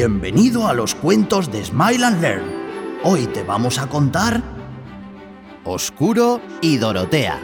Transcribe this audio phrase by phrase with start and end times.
[0.00, 2.42] Bienvenido a los cuentos de Smile and Learn.
[3.04, 4.42] Hoy te vamos a contar
[5.62, 7.38] Oscuro y Dorotea.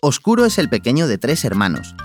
[0.00, 1.96] Oscuro es el pequeño de tres hermanos.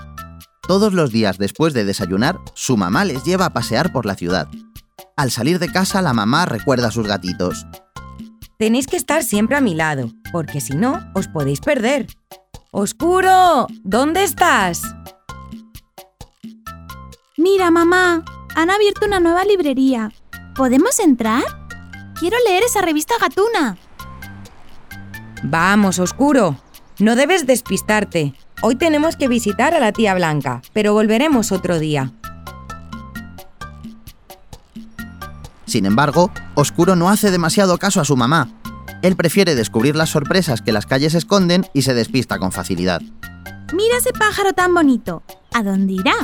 [0.66, 4.48] Todos los días después de desayunar, su mamá les lleva a pasear por la ciudad.
[5.20, 7.66] Al salir de casa, la mamá recuerda a sus gatitos.
[8.58, 12.06] Tenéis que estar siempre a mi lado, porque si no, os podéis perder.
[12.70, 14.80] Oscuro, ¿dónde estás?
[17.36, 18.24] Mira, mamá,
[18.56, 20.10] han abierto una nueva librería.
[20.54, 21.44] ¿Podemos entrar?
[22.18, 23.76] Quiero leer esa revista gatuna.
[25.42, 26.56] Vamos, Oscuro.
[26.98, 28.32] No debes despistarte.
[28.62, 32.10] Hoy tenemos que visitar a la tía Blanca, pero volveremos otro día.
[35.70, 38.48] Sin embargo, Oscuro no hace demasiado caso a su mamá.
[39.02, 43.00] Él prefiere descubrir las sorpresas que las calles esconden y se despista con facilidad.
[43.72, 45.22] Mira ese pájaro tan bonito.
[45.52, 46.14] ¿A dónde irá?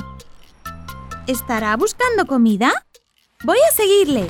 [1.29, 2.73] ¿Estará buscando comida?
[3.45, 4.27] Voy a seguirle.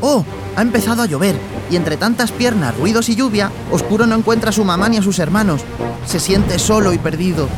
[0.00, 0.24] ¡Oh!
[0.56, 1.36] Ha empezado a llover,
[1.70, 5.02] y entre tantas piernas, ruidos y lluvia, Oscuro no encuentra a su mamá ni a
[5.02, 5.60] sus hermanos.
[6.06, 7.48] Se siente solo y perdido.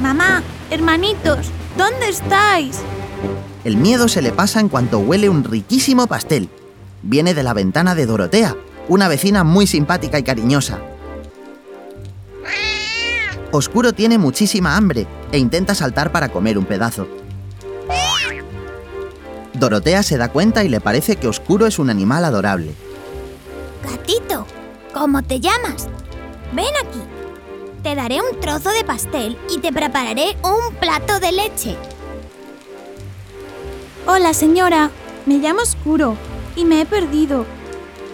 [0.00, 2.80] Mamá, hermanitos, ¿dónde estáis?
[3.64, 6.48] El miedo se le pasa en cuanto huele un riquísimo pastel.
[7.02, 8.56] Viene de la ventana de Dorotea,
[8.88, 10.78] una vecina muy simpática y cariñosa.
[13.50, 17.08] Oscuro tiene muchísima hambre e intenta saltar para comer un pedazo.
[19.54, 22.74] Dorotea se da cuenta y le parece que Oscuro es un animal adorable.
[23.84, 24.46] Gatito,
[24.92, 25.88] ¿cómo te llamas?
[26.52, 27.00] Ven aquí.
[27.82, 31.76] Te daré un trozo de pastel y te prepararé un plato de leche.
[34.10, 34.90] Hola, señora.
[35.26, 36.16] Me llamo Oscuro
[36.56, 37.44] y me he perdido.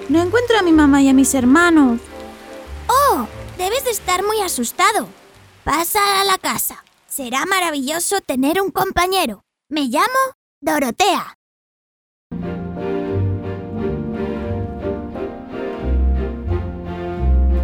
[0.09, 2.01] No encuentro a mi mamá y a mis hermanos.
[2.89, 5.07] Oh, debes de estar muy asustado.
[5.63, 6.83] Pasa a la casa.
[7.07, 9.45] Será maravilloso tener un compañero.
[9.69, 11.37] Me llamo Dorotea.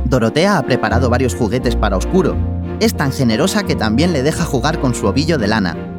[0.05, 2.37] Dorotea ha preparado varios juguetes para Oscuro.
[2.79, 5.90] Es tan generosa que también le deja jugar con su ovillo de lana.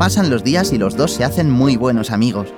[0.00, 2.48] Pasan los días y los dos se hacen muy buenos amigos.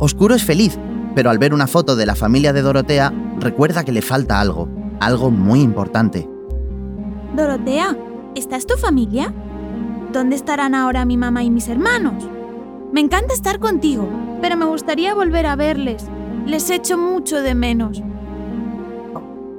[0.00, 0.76] Oscuro es feliz,
[1.14, 4.68] pero al ver una foto de la familia de Dorotea, recuerda que le falta algo,
[4.98, 6.28] algo muy importante.
[7.36, 7.96] Dorotea,
[8.34, 9.32] ¿estás tu familia?
[10.12, 12.28] ¿Dónde estarán ahora mi mamá y mis hermanos?
[12.92, 14.08] Me encanta estar contigo,
[14.42, 16.06] pero me gustaría volver a verles.
[16.46, 18.02] Les echo mucho de menos.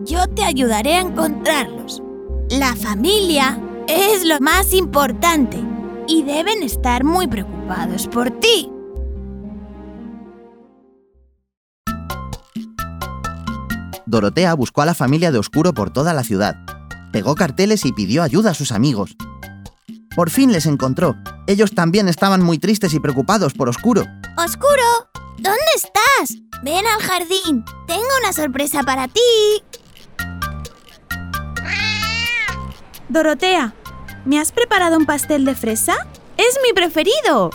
[0.05, 2.01] Yo te ayudaré a encontrarlos.
[2.49, 5.57] La familia es lo más importante
[6.07, 8.71] y deben estar muy preocupados por ti.
[14.05, 16.55] Dorotea buscó a la familia de Oscuro por toda la ciudad.
[17.11, 19.17] Pegó carteles y pidió ayuda a sus amigos.
[20.15, 21.15] Por fin les encontró.
[21.45, 24.05] Ellos también estaban muy tristes y preocupados por Oscuro.
[24.38, 26.38] Oscuro, ¿dónde estás?
[26.63, 27.65] Ven al jardín.
[27.85, 29.19] Tengo una sorpresa para ti.
[33.09, 33.73] Dorotea,
[34.23, 35.95] ¿me has preparado un pastel de fresa?
[36.37, 37.49] ¡Es mi preferido!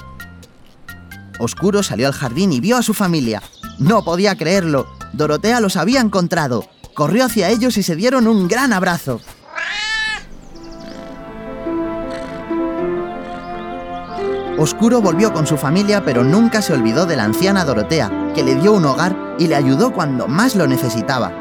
[1.39, 3.41] Oscuro salió al jardín y vio a su familia.
[3.79, 4.89] No podía creerlo.
[5.13, 6.67] Dorotea los había encontrado.
[6.95, 9.21] Corrió hacia ellos y se dieron un gran abrazo.
[14.59, 18.57] Oscuro volvió con su familia, pero nunca se olvidó de la anciana Dorotea, que le
[18.57, 21.33] dio un hogar y le ayudó cuando más lo necesitaba.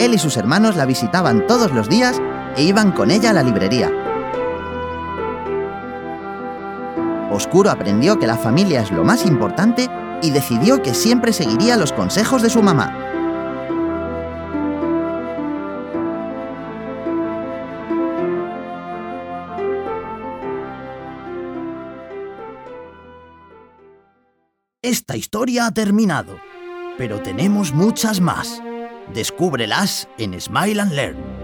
[0.00, 2.20] Él y sus hermanos la visitaban todos los días
[2.56, 3.90] e iban con ella a la librería.
[7.30, 9.88] Oscuro aprendió que la familia es lo más importante
[10.22, 13.04] y decidió que siempre seguiría los consejos de su mamá.
[24.80, 26.38] Esta historia ha terminado,
[26.96, 28.62] pero tenemos muchas más.
[29.12, 31.43] Descúbrelas en Smile and Learn.